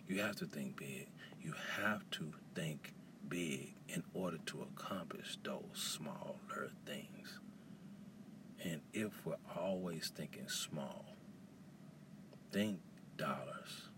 You 0.08 0.20
have 0.20 0.36
to 0.36 0.46
think 0.46 0.76
big. 0.76 1.08
You 1.40 1.54
have 1.76 2.08
to 2.12 2.32
think 2.54 2.92
big 3.28 3.74
in 3.88 4.02
order 4.14 4.38
to 4.46 4.62
accomplish 4.62 5.38
those 5.42 5.62
smaller 5.74 6.70
things. 6.84 7.38
And 8.64 8.80
if 8.92 9.12
we're 9.24 9.36
always 9.56 10.12
thinking 10.14 10.48
small, 10.48 11.04
think 12.52 12.80
dollars 13.16 13.88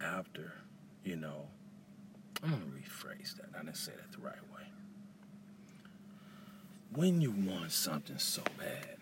after, 0.00 0.52
you 1.04 1.16
know, 1.16 1.48
I'm 2.42 2.50
to 2.50 2.66
rephrase 2.66 3.36
that. 3.36 3.50
I 3.56 3.62
didn't 3.62 3.76
say 3.76 3.92
that 3.92 4.12
the 4.12 4.24
right 4.24 4.34
way. 4.54 4.66
When 6.94 7.20
you 7.20 7.30
want 7.30 7.72
something 7.72 8.18
so 8.18 8.42
bad, 8.58 8.96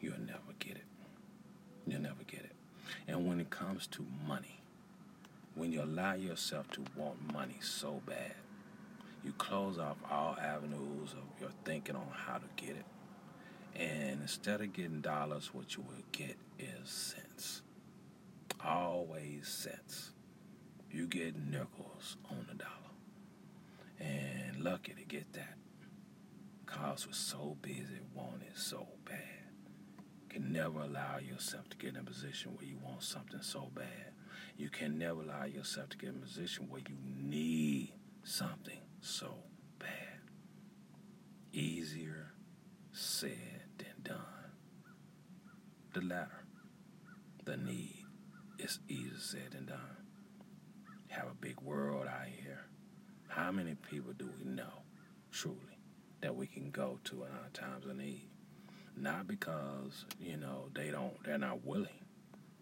you'll 0.00 0.18
never 0.20 0.52
get 0.58 0.76
it. 0.76 0.84
You'll 1.86 2.00
never 2.00 2.24
get 2.26 2.40
it. 2.40 2.52
And 3.06 3.26
when 3.28 3.40
it 3.40 3.50
comes 3.50 3.86
to 3.88 4.04
money, 4.26 4.60
when 5.54 5.72
you 5.72 5.82
allow 5.82 6.14
yourself 6.14 6.70
to 6.72 6.84
want 6.96 7.32
money 7.32 7.58
so 7.60 8.00
bad, 8.06 8.34
you 9.24 9.32
close 9.32 9.78
off 9.78 9.96
all 10.10 10.36
avenues 10.40 11.12
of 11.12 11.40
your 11.40 11.50
thinking 11.64 11.96
on 11.96 12.06
how 12.12 12.38
to 12.38 12.46
get 12.56 12.76
it. 12.76 12.86
And 13.78 14.22
instead 14.22 14.60
of 14.60 14.72
getting 14.72 15.00
dollars, 15.00 15.52
what 15.52 15.76
you 15.76 15.82
will 15.82 16.04
get 16.12 16.36
is 16.58 16.88
cents. 16.88 17.62
Always 18.64 19.48
cents. 19.48 20.10
You 20.90 21.06
get 21.06 21.36
nickels 21.36 22.16
on 22.30 22.46
the 22.48 22.54
dollar. 22.54 22.72
And 24.00 24.62
lucky 24.62 24.94
to 24.94 25.04
get 25.04 25.32
that. 25.34 25.54
Cause 26.66 27.06
we're 27.06 27.12
so 27.12 27.56
busy 27.62 28.00
wanting 28.14 28.48
so 28.54 28.86
bad. 29.04 29.18
Can 30.28 30.52
never 30.52 30.80
allow 30.80 31.18
yourself 31.18 31.68
to 31.70 31.76
get 31.76 31.94
in 31.94 32.00
a 32.00 32.04
position 32.04 32.52
where 32.54 32.66
you 32.66 32.78
want 32.82 33.02
something 33.02 33.40
so 33.40 33.70
bad. 33.74 34.12
You 34.56 34.68
can 34.68 34.98
never 34.98 35.22
allow 35.22 35.44
yourself 35.44 35.88
to 35.90 35.96
get 35.96 36.10
in 36.10 36.16
a 36.16 36.18
position 36.26 36.68
where 36.68 36.82
you 36.88 36.96
need 37.16 37.92
something 38.24 38.80
so 39.00 39.34
bad. 39.78 40.20
Easier 41.52 42.32
said 42.92 43.62
than 43.78 43.94
done. 44.02 44.18
The 45.94 46.02
latter, 46.02 46.44
the 47.44 47.56
need, 47.56 47.97
is 48.58 48.78
easier 48.88 49.18
said 49.18 49.52
than 49.52 49.66
done. 49.66 49.96
Have 51.08 51.26
a 51.26 51.34
big 51.40 51.60
world 51.60 52.06
out 52.06 52.26
here. 52.26 52.66
How 53.28 53.52
many 53.52 53.74
people 53.90 54.12
do 54.12 54.28
we 54.38 54.44
know, 54.44 54.82
truly, 55.30 55.78
that 56.20 56.34
we 56.34 56.46
can 56.46 56.70
go 56.70 56.98
to 57.04 57.24
in 57.24 57.30
our 57.30 57.48
times 57.52 57.86
of 57.86 57.96
need? 57.96 58.28
Not 58.96 59.28
because, 59.28 60.04
you 60.20 60.36
know, 60.36 60.64
they 60.74 60.90
don't 60.90 61.22
they're 61.24 61.38
not 61.38 61.64
willing, 61.64 62.04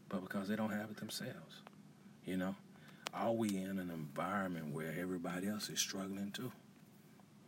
but 0.09 0.23
because 0.23 0.49
they 0.49 0.57
don't 0.57 0.71
have 0.71 0.91
it 0.91 0.97
themselves. 0.99 1.63
You 2.25 2.37
know? 2.37 2.55
Are 3.15 3.33
we 3.33 3.49
in 3.57 3.79
an 3.79 3.91
environment 3.91 4.75
where 4.75 4.95
everybody 4.99 5.49
else 5.49 5.71
is 5.71 5.81
struggling 5.81 6.31
too? 6.33 6.53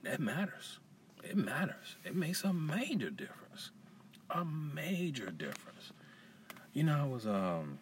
That 0.02 0.20
matters. 0.20 0.78
It 1.22 1.36
matters. 1.36 1.96
It 2.04 2.14
makes 2.14 2.44
a 2.44 2.52
major 2.52 3.10
difference. 3.10 3.70
A 4.30 4.44
major 4.44 5.30
difference. 5.30 5.92
You 6.72 6.84
know, 6.84 6.98
I 6.98 7.04
was 7.04 7.26
um 7.26 7.78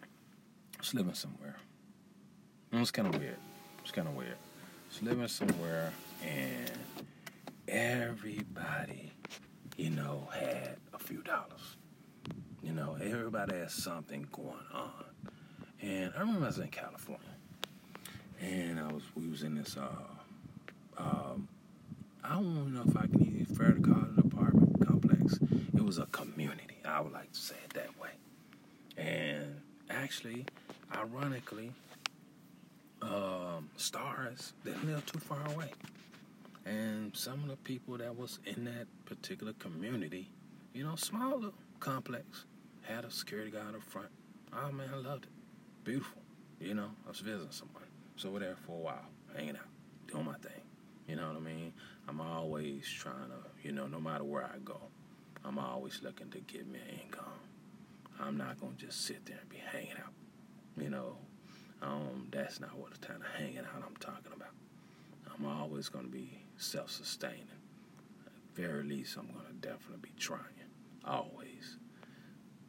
living 0.95 1.15
somewhere. 1.15 1.57
It 2.73 2.79
was 2.79 2.91
kind 2.91 3.09
of 3.09 3.21
weird. 3.21 3.37
It's 3.83 3.93
kind 3.93 4.09
of 4.09 4.15
weird. 4.15 4.37
I 4.89 5.03
living 5.03 5.29
somewhere 5.29 5.93
and 6.25 6.71
everybody, 7.69 9.13
you 9.77 9.91
know, 9.91 10.29
had 10.33 10.77
a 10.93 10.99
few 10.99 11.23
dollars. 11.23 11.77
You 12.63 12.73
know, 12.73 12.97
everybody 13.01 13.57
had 13.57 13.71
something 13.71 14.27
going 14.33 14.67
on. 14.75 15.05
And 15.81 16.13
I 16.17 16.21
remember 16.21 16.45
I 16.45 16.49
was 16.49 16.59
in 16.59 16.69
California, 16.69 17.23
and 18.41 18.81
I 18.81 18.93
was 18.93 19.03
we 19.15 19.29
was 19.29 19.43
in 19.43 19.55
this 19.55 19.77
uh, 19.77 20.99
um, 20.99 21.49
I 22.25 22.35
don't 22.35 22.75
know 22.75 22.83
if 22.87 22.97
I 22.97 23.03
can 23.03 23.23
even 23.23 23.47
fair 23.55 23.73
to 23.73 23.81
call 23.81 24.03
it 24.03 24.09
an 24.17 24.19
apartment 24.33 24.87
complex. 24.87 25.39
It 25.75 25.85
was 25.85 25.99
a 25.99 26.07
community. 26.07 26.79
I 26.85 27.01
would 27.01 27.13
like 27.13 27.31
to 27.33 27.39
say 27.39 27.55
it 27.65 27.75
that 27.75 27.99
way. 28.01 28.11
And 28.97 29.61
actually, 29.91 30.47
ironically, 30.95 31.73
um, 33.03 33.69
stars 33.77 34.53
didn't 34.65 34.87
live 34.87 35.05
too 35.07 35.19
far 35.19 35.47
away. 35.53 35.71
And 36.65 37.17
some 37.17 37.43
of 37.45 37.49
the 37.49 37.57
people 37.57 37.97
that 37.99 38.17
was 38.17 38.41
in 38.45 38.65
that 38.65 38.87
particular 39.05 39.53
community, 39.55 40.29
you 40.73 40.85
know, 40.85 40.97
small 40.97 41.37
little 41.37 41.55
complex, 41.79 42.45
had 42.83 43.05
a 43.05 43.11
security 43.11 43.51
guard 43.51 43.75
up 43.75 43.83
front. 43.83 44.09
Oh 44.53 44.73
man, 44.73 44.89
I 44.93 44.97
loved 44.97 45.25
it. 45.25 45.31
Beautiful. 45.85 46.23
You 46.61 46.75
know, 46.75 46.91
I 47.05 47.09
was 47.11 47.21
visiting 47.21 47.51
someone. 47.51 47.83
So 48.17 48.31
we're 48.31 48.41
there 48.41 48.57
for 48.67 48.73
a 48.73 48.81
while, 48.81 49.07
hanging 49.37 49.57
out, 49.57 49.69
doing 50.11 50.25
my 50.25 50.35
thing. 50.35 50.63
You 51.07 51.17
know 51.17 51.29
what 51.29 51.37
I 51.37 51.41
mean? 51.41 51.73
I'm 52.09 52.21
always 52.21 52.89
trying 52.89 53.29
to, 53.29 53.67
you 53.67 53.73
know, 53.73 53.87
no 53.87 54.01
matter 54.01 54.25
where 54.25 54.45
I 54.45 54.59
go, 54.65 54.81
I'm 55.45 55.59
always 55.59 56.01
looking 56.03 56.31
to 56.31 56.41
get 56.41 56.67
me 56.67 56.79
an 56.89 57.01
income. 57.05 57.25
I'm 58.19 58.37
not 58.37 58.61
gonna 58.61 58.73
just 58.77 59.05
sit 59.05 59.25
there 59.27 59.39
and 59.41 59.49
be 59.49 59.59
hanging 59.59 59.93
out. 59.93 60.13
You 60.79 60.91
know, 60.91 61.17
um, 61.83 62.29
that's 62.31 62.61
not 62.61 62.77
what 62.77 62.93
the 62.93 63.07
kind 63.07 63.21
of 63.21 63.27
hanging 63.39 63.59
out 63.59 63.83
I'm 63.87 63.97
talking 63.97 64.33
about. 64.35 64.51
I'm 65.35 65.47
always 65.47 65.89
gonna 65.89 66.09
be 66.09 66.39
self-sustaining. 66.59 67.41
At 68.27 68.33
the 68.55 68.63
very 68.63 68.83
least, 68.85 69.17
I'm 69.17 69.27
gonna 69.27 69.55
definitely 69.61 69.99
be 70.03 70.13
trying. 70.19 70.41
Always. 71.05 71.77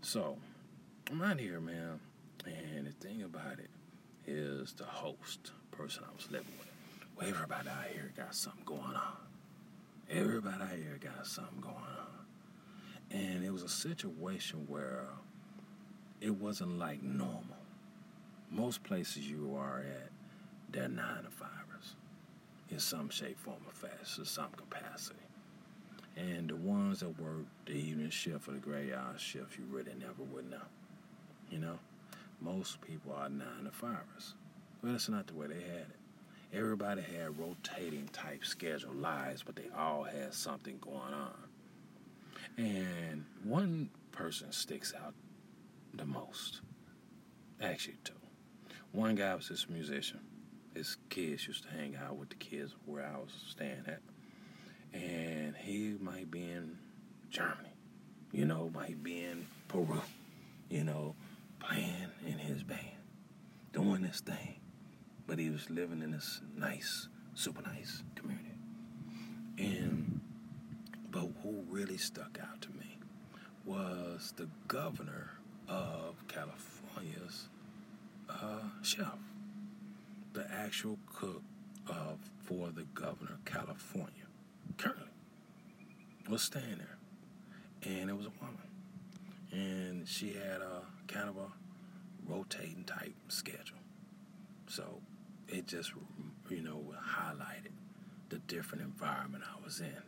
So, 0.01 0.37
I'm 1.11 1.21
out 1.21 1.39
here, 1.39 1.59
man. 1.59 1.99
And 2.45 2.87
the 2.87 2.91
thing 2.91 3.23
about 3.23 3.59
it 3.59 3.69
is 4.25 4.73
the 4.73 4.85
host 4.85 5.51
person 5.71 6.03
I 6.09 6.15
was 6.15 6.29
living 6.31 6.53
with. 6.59 6.67
Well, 7.17 7.27
everybody 7.27 7.69
out 7.69 7.87
here 7.91 8.11
got 8.15 8.35
something 8.35 8.63
going 8.65 8.81
on. 8.81 9.17
Everybody 10.09 10.61
out 10.61 10.69
here 10.69 10.99
got 11.01 11.25
something 11.25 11.59
going 11.59 11.75
on. 11.75 12.25
And 13.11 13.43
it 13.43 13.51
was 13.51 13.63
a 13.63 13.69
situation 13.69 14.65
where 14.67 15.05
it 16.21 16.35
wasn't 16.35 16.77
like 16.77 17.01
normal. 17.01 17.56
Most 18.51 18.83
places 18.83 19.29
you 19.29 19.55
are 19.57 19.79
at, 19.79 20.09
they're 20.69 20.87
nine 20.87 21.23
to 21.23 21.29
fivers 21.29 21.95
in 22.69 22.79
some 22.79 23.09
shape, 23.09 23.37
form, 23.39 23.57
or 23.65 23.73
fashion, 23.73 24.25
some 24.25 24.51
capacity. 24.55 25.19
And 26.15 26.49
the 26.49 26.55
ones 26.55 27.01
that 27.01 27.19
work 27.19 27.45
the 27.65 27.73
evening 27.73 28.09
shift 28.09 28.47
or 28.47 28.53
the 28.53 28.57
graveyard 28.57 29.19
shift, 29.19 29.57
you 29.57 29.65
really 29.69 29.93
never 29.99 30.23
would 30.33 30.49
know. 30.49 30.65
You 31.51 31.59
know, 31.59 31.79
most 32.41 32.81
people 32.81 33.13
are 33.13 33.29
nine 33.29 33.65
to 33.65 33.71
fivers. 33.71 34.33
Well, 34.81 34.93
that's 34.93 35.09
not 35.09 35.27
the 35.27 35.35
way 35.35 35.47
they 35.47 35.61
had 35.61 35.87
it. 35.89 35.95
Everybody 36.53 37.01
had 37.01 37.37
rotating 37.37 38.07
type 38.13 38.45
schedule 38.45 38.93
lives, 38.93 39.43
but 39.43 39.55
they 39.55 39.69
all 39.77 40.03
had 40.03 40.33
something 40.33 40.77
going 40.79 41.13
on. 41.13 41.33
And 42.57 43.25
one 43.43 43.89
person 44.11 44.51
sticks 44.51 44.93
out 45.03 45.13
the 45.93 46.05
most. 46.05 46.61
Actually, 47.61 47.97
two. 48.03 48.13
One 48.97 49.13
guy 49.13 49.35
was 49.35 49.47
this 49.47 49.69
musician. 49.69 50.21
His 50.73 50.97
kids 51.11 51.45
used 51.45 51.61
to 51.65 51.69
hang 51.69 51.95
out 51.95 52.17
with 52.17 52.29
the 52.29 52.35
kids 52.35 52.73
where 52.87 53.05
I 53.05 53.15
was 53.19 53.29
staying 53.47 53.83
at. 53.85 54.01
And 54.91 55.55
he 55.55 55.95
might 56.01 56.31
be 56.31 56.41
in 56.41 56.79
Germany, 57.29 57.75
you 58.31 58.45
know, 58.45 58.71
might 58.73 59.03
be 59.03 59.23
in 59.23 59.45
Peru, 59.67 60.01
you 60.71 60.83
know, 60.83 61.13
playing 61.59 62.07
in 62.25 62.39
his 62.39 62.63
band, 62.63 62.81
doing 63.71 64.01
this 64.01 64.21
thing. 64.21 64.55
But 65.27 65.37
he 65.37 65.51
was 65.51 65.69
living 65.69 66.01
in 66.01 66.09
this 66.09 66.41
nice, 66.55 67.07
super 67.35 67.61
nice 67.61 68.01
community. 68.15 68.55
And, 69.59 70.21
but 71.11 71.29
who 71.43 71.63
really 71.69 71.97
stuck 71.99 72.39
out 72.41 72.61
to 72.63 72.69
me 72.71 72.97
was 73.63 74.33
the 74.37 74.49
governor 74.67 75.33
of 75.69 76.15
California's 76.27 77.49
uh, 78.29 78.61
chef, 78.81 79.17
the 80.33 80.45
actual 80.51 80.97
cook 81.13 81.41
of 81.87 82.17
for 82.43 82.69
the 82.69 82.83
governor 82.93 83.33
of 83.33 83.45
California 83.45 84.25
currently 84.77 85.03
was 86.29 86.41
staying 86.41 86.77
there, 86.77 86.97
and 87.83 88.09
it 88.09 88.17
was 88.17 88.25
a 88.25 88.31
woman, 88.41 88.57
and 89.51 90.07
she 90.07 90.33
had 90.33 90.61
a 90.61 90.81
kind 91.07 91.29
of 91.29 91.37
a 91.37 92.31
rotating 92.31 92.83
type 92.85 93.13
schedule, 93.29 93.77
so 94.67 95.01
it 95.47 95.67
just 95.67 95.91
you 96.49 96.61
know 96.61 96.83
highlighted 97.01 97.71
the 98.29 98.37
different 98.39 98.83
environment 98.83 99.43
I 99.45 99.63
was 99.63 99.79
in. 99.79 100.03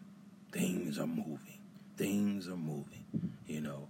Things 0.52 1.00
are 1.00 1.08
moving. 1.08 1.60
Things 1.96 2.48
are 2.48 2.58
moving. 2.58 3.06
You 3.48 3.62
know, 3.62 3.88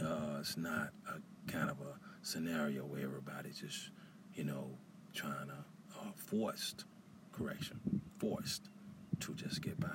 uh, 0.00 0.38
it's 0.40 0.56
not 0.56 0.90
a 1.08 1.50
kind 1.50 1.70
of 1.70 1.78
a 1.80 2.11
scenario 2.22 2.82
where 2.82 3.02
everybody's 3.02 3.60
just, 3.60 3.90
you 4.34 4.44
know, 4.44 4.70
trying 5.14 5.48
to 5.48 5.98
uh, 6.00 6.12
forced 6.16 6.84
correction, 7.32 7.80
forced 8.18 8.68
to 9.20 9.34
just 9.34 9.60
get 9.62 9.78
by. 9.78 9.88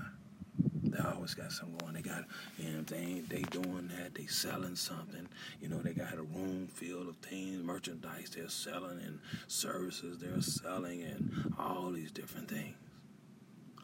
They 0.83 1.03
always 1.03 1.33
got 1.33 1.51
something 1.51 1.77
going. 1.77 1.93
They 1.93 2.01
got, 2.01 2.23
you 2.57 2.69
know, 2.71 2.81
they 2.81 2.97
ain't 2.97 3.29
they 3.29 3.41
doing 3.43 3.89
that. 3.97 4.15
They 4.15 4.25
selling 4.25 4.75
something. 4.75 5.27
You 5.61 5.69
know, 5.69 5.79
they 5.79 5.93
got 5.93 6.13
a 6.13 6.21
room 6.21 6.67
filled 6.73 7.09
of 7.09 7.17
things, 7.17 7.61
merchandise 7.63 8.31
they're 8.35 8.49
selling, 8.49 8.99
and 9.05 9.19
services 9.47 10.17
they're 10.19 10.41
selling, 10.41 11.03
and 11.03 11.53
all 11.59 11.91
these 11.91 12.11
different 12.11 12.49
things. 12.49 12.75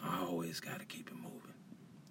I 0.04 0.22
Always 0.24 0.60
got 0.60 0.80
to 0.80 0.86
keep 0.86 1.10
it 1.10 1.16
moving. 1.16 1.54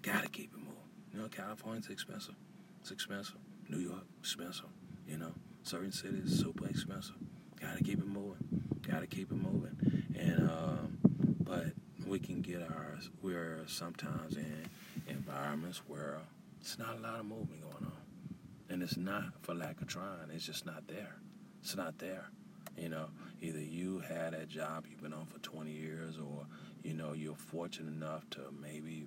Got 0.03 0.23
to 0.23 0.29
keep 0.29 0.53
it 0.53 0.59
moving. 0.59 0.73
You 1.13 1.21
know, 1.21 1.29
California's 1.29 1.89
expensive. 1.89 2.35
It's 2.81 2.91
expensive. 2.91 3.37
New 3.69 3.79
York, 3.79 4.05
expensive. 4.21 4.67
You 5.07 5.19
know, 5.19 5.33
certain 5.63 5.93
cities, 5.93 6.39
super 6.39 6.67
expensive. 6.67 7.17
Got 7.61 7.79
to 7.79 7.85
keep 7.85 7.99
it 7.99 8.07
moving. 8.07 8.65
Got 8.89 9.01
to 9.01 9.07
keep 9.07 9.31
it 9.31 9.37
moving. 9.37 10.05
And 10.19 10.51
um, 10.51 10.99
but 11.41 11.67
we 12.07 12.19
can 12.19 12.43
get 12.43 12.63
ours. 12.63 13.11
We're 13.23 13.61
sometimes 13.67 14.37
in 14.37 14.67
environments 15.09 15.83
where 15.87 16.19
it's 16.61 16.79
not 16.79 16.99
a 16.99 17.01
lot 17.01 17.21
of 17.21 17.27
movement 17.27 17.63
going 17.63 17.85
on, 17.85 18.03
and 18.69 18.83
it's 18.83 18.97
not 18.97 19.25
for 19.43 19.55
lack 19.55 19.81
of 19.81 19.87
trying. 19.87 20.31
It's 20.35 20.47
just 20.47 20.67
not 20.67 20.87
there. 20.89 21.17
It's 21.63 21.77
not 21.77 21.99
there. 21.99 22.27
You 22.77 22.89
know, 22.89 23.07
either 23.41 23.61
you 23.61 24.01
had 24.01 24.33
that 24.33 24.49
job 24.49 24.87
you've 24.89 25.03
been 25.03 25.13
on 25.13 25.27
for 25.27 25.39
20 25.39 25.71
years, 25.71 26.19
or 26.19 26.47
you 26.83 26.95
know 26.95 27.13
you're 27.13 27.37
fortunate 27.37 27.93
enough 27.93 28.29
to 28.31 28.41
maybe 28.61 29.07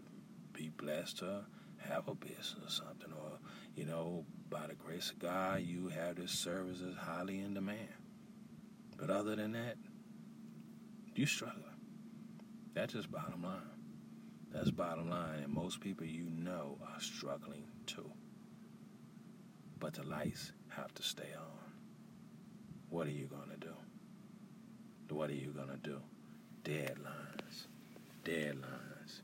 be 0.53 0.69
blessed 0.77 1.19
to 1.19 1.41
have 1.79 2.07
a 2.07 2.15
business 2.15 2.55
or 2.63 2.69
something, 2.69 3.11
or 3.11 3.37
you 3.75 3.85
know, 3.85 4.25
by 4.49 4.67
the 4.67 4.73
grace 4.75 5.11
of 5.11 5.19
God, 5.19 5.61
you 5.61 5.89
have 5.89 6.15
this 6.15 6.31
service 6.31 6.79
that's 6.81 6.97
highly 6.97 7.39
in 7.39 7.53
demand. 7.53 7.79
But 8.97 9.09
other 9.09 9.35
than 9.35 9.51
that, 9.51 9.75
you 11.13 11.25
struggling. 11.25 11.63
That's 12.73 12.93
just 12.93 13.11
bottom 13.11 13.43
line. 13.43 13.61
That's 14.51 14.71
bottom 14.71 15.09
line. 15.09 15.39
And 15.43 15.53
most 15.53 15.81
people 15.81 16.05
you 16.05 16.29
know 16.29 16.77
are 16.81 16.99
struggling 16.99 17.65
too. 17.85 18.09
But 19.79 19.93
the 19.93 20.03
lights 20.03 20.53
have 20.69 20.93
to 20.95 21.03
stay 21.03 21.33
on. 21.38 21.71
What 22.89 23.07
are 23.07 23.11
you 23.11 23.27
going 23.27 23.49
to 23.49 23.57
do? 23.57 23.73
What 25.13 25.29
are 25.29 25.33
you 25.33 25.51
going 25.51 25.69
to 25.69 25.77
do? 25.77 26.01
Deadlines. 26.63 27.67
Deadlines. 28.23 29.21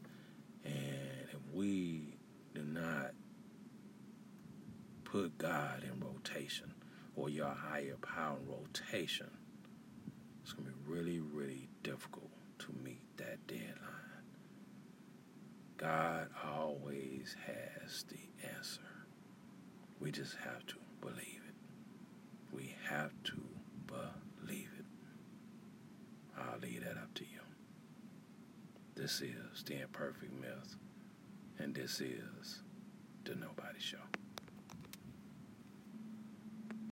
And 0.66 1.28
if 1.32 1.40
we 1.54 2.18
do 2.54 2.64
not 2.64 3.12
put 5.12 5.38
God 5.38 5.84
in 5.84 6.00
rotation 6.00 6.74
or 7.18 7.30
your 7.30 7.50
higher 7.50 7.98
power 8.02 8.38
in 8.42 8.50
rotation, 8.50 9.30
it's 10.42 10.54
going 10.54 10.70
to 10.70 10.72
be 10.72 10.92
really, 10.92 11.20
really 11.20 11.68
difficult 11.84 12.30
to 12.60 12.68
meet 12.82 13.02
that 13.18 13.46
deadline. 13.46 13.76
God 15.78 16.30
always 16.46 17.36
has 17.46 18.04
the 18.04 18.48
answer. 18.56 18.82
We 20.00 20.12
just 20.12 20.36
have 20.38 20.66
to 20.68 20.76
believe 21.02 21.42
it. 21.48 22.56
We 22.56 22.76
have 22.90 23.12
to 23.26 23.42
believe 23.88 24.70
it. 24.80 24.86
I'll 26.38 26.60
leave 26.60 26.86
that 26.86 26.98
up 26.98 27.14
to 27.16 27.24
you. 27.24 27.42
This 28.96 29.22
is 29.22 29.64
the 29.66 29.82
imperfect 29.82 30.34
myth, 30.40 30.76
and 31.60 31.76
this 31.76 32.00
is 32.00 32.62
the 33.26 33.36
Nobody 33.36 33.80
Show. 33.80 34.21